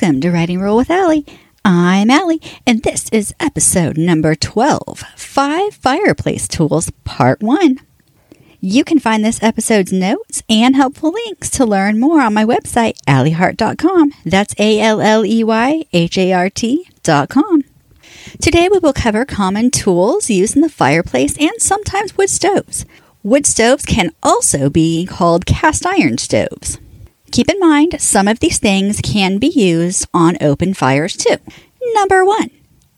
[0.00, 1.26] Welcome to Writing Rule with Alley.
[1.62, 7.78] I'm Alley, and this is episode number 12 Five Fireplace Tools, Part 1.
[8.60, 12.96] You can find this episode's notes and helpful links to learn more on my website,
[13.06, 14.12] alleyhart.com.
[14.24, 17.62] That's A L L E Y H A R T.com.
[18.40, 22.86] Today we will cover common tools used in the fireplace and sometimes wood stoves.
[23.22, 26.78] Wood stoves can also be called cast iron stoves.
[27.32, 31.36] Keep in mind, some of these things can be used on open fires too.
[31.94, 32.50] Number one,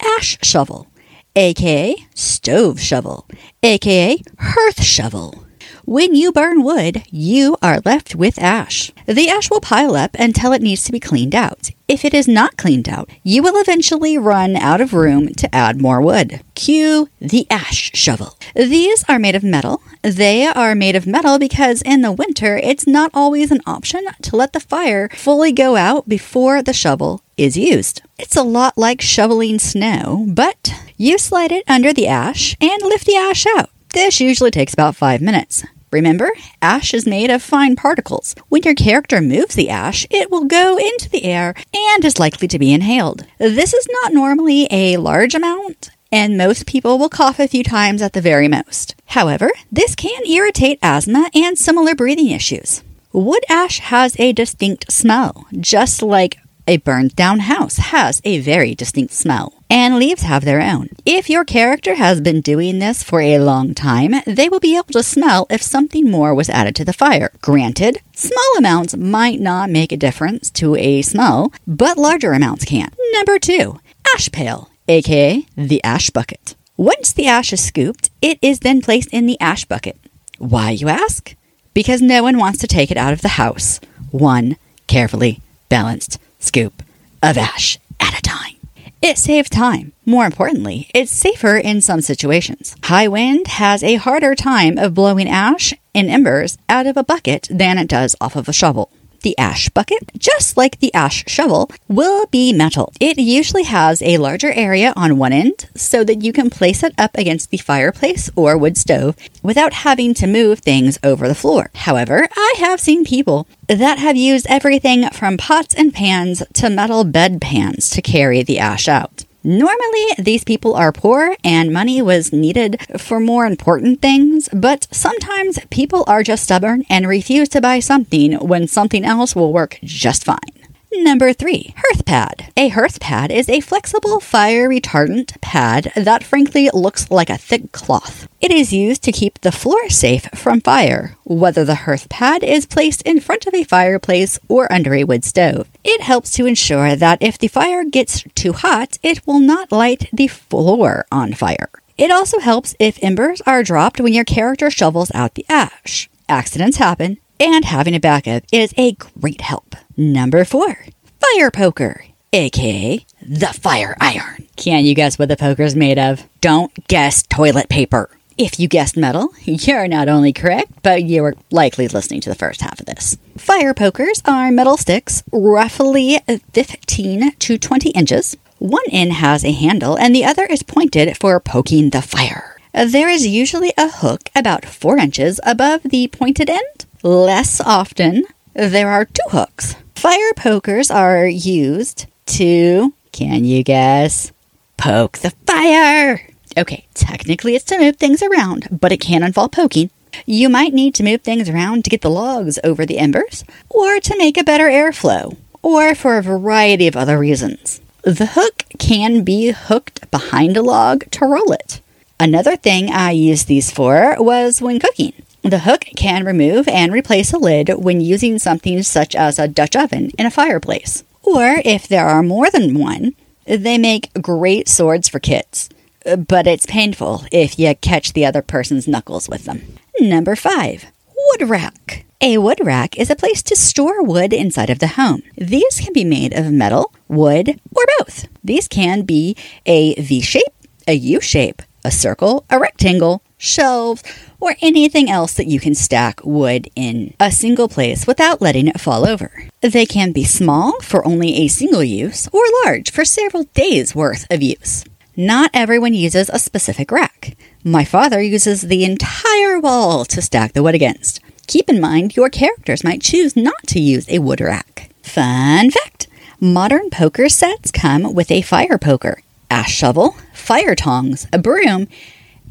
[0.00, 0.86] ash shovel,
[1.34, 3.26] aka stove shovel,
[3.62, 5.47] aka hearth shovel.
[5.88, 8.92] When you burn wood, you are left with ash.
[9.06, 11.70] The ash will pile up until it needs to be cleaned out.
[11.88, 15.80] If it is not cleaned out, you will eventually run out of room to add
[15.80, 16.42] more wood.
[16.54, 18.36] Cue the ash shovel.
[18.54, 19.80] These are made of metal.
[20.02, 24.36] They are made of metal because in the winter, it's not always an option to
[24.36, 28.02] let the fire fully go out before the shovel is used.
[28.18, 33.06] It's a lot like shoveling snow, but you slide it under the ash and lift
[33.06, 33.70] the ash out.
[33.94, 35.64] This usually takes about five minutes.
[35.90, 38.34] Remember, ash is made of fine particles.
[38.48, 42.48] When your character moves the ash, it will go into the air and is likely
[42.48, 43.24] to be inhaled.
[43.38, 48.02] This is not normally a large amount, and most people will cough a few times
[48.02, 48.94] at the very most.
[49.06, 52.82] However, this can irritate asthma and similar breathing issues.
[53.12, 58.74] Wood ash has a distinct smell, just like a burned down house has a very
[58.74, 60.90] distinct smell, and leaves have their own.
[61.06, 64.92] If your character has been doing this for a long time, they will be able
[64.92, 67.32] to smell if something more was added to the fire.
[67.40, 72.92] Granted, small amounts might not make a difference to a smell, but larger amounts can.
[73.12, 73.80] Number two,
[74.14, 76.54] ash pail, aka the ash bucket.
[76.76, 79.98] Once the ash is scooped, it is then placed in the ash bucket.
[80.38, 81.34] Why, you ask?
[81.74, 83.80] Because no one wants to take it out of the house.
[84.10, 86.82] One carefully balanced scoop
[87.22, 88.56] of ash at a time.
[89.00, 89.92] It saves time.
[90.04, 92.74] More importantly, it's safer in some situations.
[92.84, 97.48] High wind has a harder time of blowing ash and embers out of a bucket
[97.50, 98.90] than it does off of a shovel.
[99.22, 102.92] The ash bucket, just like the ash shovel, will be metal.
[103.00, 106.94] It usually has a larger area on one end so that you can place it
[106.96, 111.70] up against the fireplace or wood stove without having to move things over the floor.
[111.74, 117.04] However, I have seen people that have used everything from pots and pans to metal
[117.04, 119.24] bed pans to carry the ash out.
[119.48, 125.58] Normally, these people are poor and money was needed for more important things, but sometimes
[125.70, 130.22] people are just stubborn and refuse to buy something when something else will work just
[130.22, 130.57] fine.
[130.90, 132.50] Number three, hearth pad.
[132.56, 137.72] A hearth pad is a flexible fire retardant pad that frankly looks like a thick
[137.72, 138.26] cloth.
[138.40, 142.64] It is used to keep the floor safe from fire, whether the hearth pad is
[142.64, 145.68] placed in front of a fireplace or under a wood stove.
[145.84, 150.08] It helps to ensure that if the fire gets too hot, it will not light
[150.10, 151.68] the floor on fire.
[151.98, 156.08] It also helps if embers are dropped when your character shovels out the ash.
[156.30, 159.74] Accidents happen, and having a backup is a great help.
[159.96, 160.86] Number four,
[161.20, 164.46] fire poker, aka the fire iron.
[164.56, 166.24] Can you guess what the poker is made of?
[166.40, 168.10] Don't guess toilet paper.
[168.36, 172.36] If you guessed metal, you're not only correct, but you were likely listening to the
[172.36, 173.18] first half of this.
[173.36, 176.18] Fire pokers are metal sticks, roughly
[176.52, 178.36] 15 to 20 inches.
[178.58, 182.56] One end has a handle, and the other is pointed for poking the fire.
[182.72, 186.86] There is usually a hook about 4 inches above the pointed end.
[187.02, 189.76] Less often, there are two hooks.
[189.94, 194.32] Fire pokers are used to, can you guess,
[194.76, 196.26] poke the fire.
[196.56, 199.90] Okay, technically it's to move things around, but it can involve poking.
[200.26, 204.00] You might need to move things around to get the logs over the embers, or
[204.00, 207.80] to make a better airflow, or for a variety of other reasons.
[208.02, 211.80] The hook can be hooked behind a log to roll it.
[212.18, 215.12] Another thing I used these for was when cooking.
[215.48, 219.76] The hook can remove and replace a lid when using something such as a Dutch
[219.76, 221.04] oven in a fireplace.
[221.22, 223.14] Or if there are more than one,
[223.44, 225.68] they make great swords for kids
[226.16, 229.62] but it's painful if you catch the other person's knuckles with them.
[230.00, 230.86] Number five,
[231.16, 232.04] wood rack.
[232.20, 235.22] A wood rack is a place to store wood inside of the home.
[235.36, 238.26] These can be made of metal, wood, or both.
[238.42, 239.36] These can be
[239.66, 240.42] a V shape,
[240.86, 244.02] a U shape, a circle, a rectangle, shelves,
[244.40, 248.80] or anything else that you can stack wood in a single place without letting it
[248.80, 249.48] fall over.
[249.60, 254.26] They can be small for only a single use or large for several days worth
[254.30, 254.84] of use.
[255.16, 257.36] Not everyone uses a specific rack.
[257.64, 261.20] My father uses the entire wall to stack the wood against.
[261.46, 264.90] Keep in mind your characters might choose not to use a wood rack.
[265.02, 266.08] Fun fact
[266.40, 271.88] Modern poker sets come with a fire poker, ash shovel, fire tongs, a broom,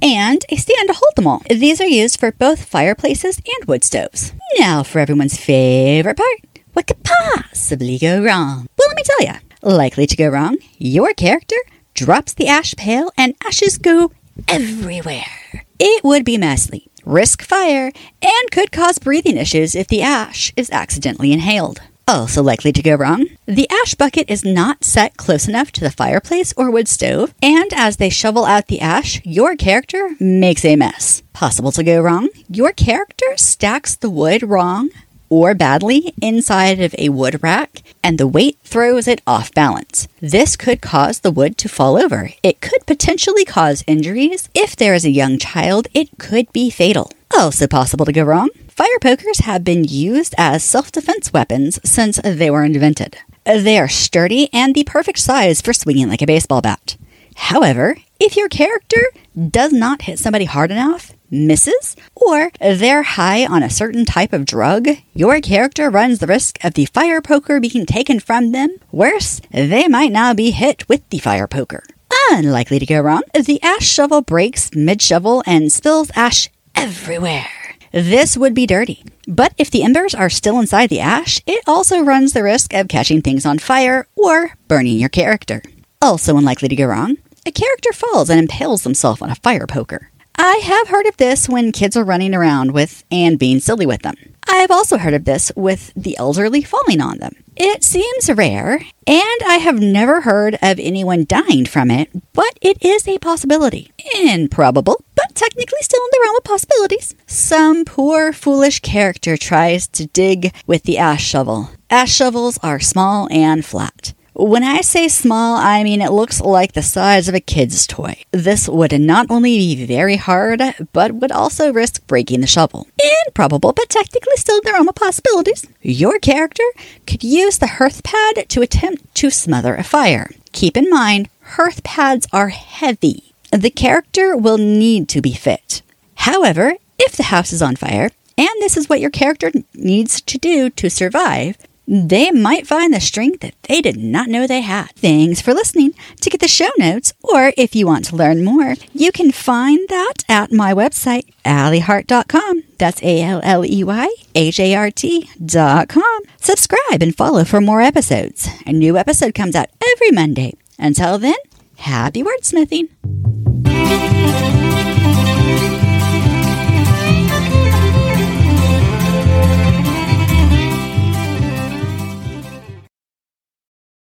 [0.01, 1.41] and a stand to hold them all.
[1.49, 4.33] These are used for both fireplaces and wood stoves.
[4.57, 6.41] Now for everyone's favorite part.
[6.73, 8.67] What could possibly go wrong?
[8.77, 9.39] Well, let me tell you.
[9.61, 11.55] Likely to go wrong, your character
[11.93, 14.11] drops the ash pail and ashes go
[14.47, 15.65] everywhere.
[15.79, 17.91] It would be messy, risk fire,
[18.21, 21.81] and could cause breathing issues if the ash is accidentally inhaled.
[22.09, 25.91] Also likely to go wrong, the ash bucket is not set close enough to the
[25.91, 30.77] fireplace or wood stove, and as they shovel out the ash, your character makes a
[30.77, 31.21] mess.
[31.33, 34.89] Possible to go wrong, your character stacks the wood wrong
[35.29, 40.07] or badly inside of a wood rack, and the weight throws it off balance.
[40.21, 42.29] This could cause the wood to fall over.
[42.41, 44.47] It could potentially cause injuries.
[44.55, 47.11] If there is a young child, it could be fatal.
[47.37, 52.19] Also possible to go wrong, Fire pokers have been used as self defense weapons since
[52.23, 53.17] they were invented.
[53.43, 56.95] They are sturdy and the perfect size for swinging like a baseball bat.
[57.37, 59.01] However, if your character
[59.49, 64.45] does not hit somebody hard enough, misses, or they're high on a certain type of
[64.45, 68.77] drug, your character runs the risk of the fire poker being taken from them.
[68.91, 71.81] Worse, they might now be hit with the fire poker.
[72.29, 77.47] Unlikely to go wrong, the ash shovel breaks mid shovel and spills ash everywhere.
[77.91, 79.03] This would be dirty.
[79.27, 82.87] But if the embers are still inside the ash, it also runs the risk of
[82.87, 85.61] catching things on fire or burning your character.
[86.01, 90.11] Also unlikely to go wrong, a character falls and impales themselves on a fire poker.
[90.39, 94.03] I have heard of this when kids are running around with and being silly with
[94.03, 94.15] them.
[94.47, 97.33] I have also heard of this with the elderly falling on them.
[97.55, 98.75] It seems rare,
[99.07, 103.91] and I have never heard of anyone dying from it, but it is a possibility.
[104.15, 107.15] Improbable, but technically still in the realm of possibilities.
[107.25, 111.71] Some poor, foolish character tries to dig with the ash shovel.
[111.89, 114.13] Ash shovels are small and flat.
[114.39, 118.21] When I say small, I mean it looks like the size of a kid's toy.
[118.29, 120.61] This would not only be very hard,
[120.93, 122.85] but would also risk breaking the shovel.
[123.25, 125.65] Improbable, but technically still in the realm of possibilities.
[125.81, 126.61] Your character
[127.07, 130.29] could use the hearth pad to attempt to smother a fire.
[130.51, 133.33] Keep in mind, hearth pads are heavy.
[133.51, 135.81] The character will need to be fit.
[136.13, 140.37] However, if the house is on fire, and this is what your character needs to
[140.37, 141.57] do to survive,
[141.87, 144.91] they might find the strength that they did not know they had.
[144.91, 145.93] Thanks for listening.
[146.21, 149.87] To get the show notes, or if you want to learn more, you can find
[149.87, 152.63] that at my website, alleyhart.com.
[152.77, 156.19] That's A L L E Y H A R T.com.
[156.39, 158.49] Subscribe and follow for more episodes.
[158.65, 160.53] A new episode comes out every Monday.
[160.77, 161.35] Until then,
[161.77, 162.89] happy wordsmithing.